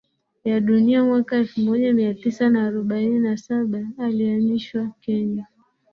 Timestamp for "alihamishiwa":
3.97-4.89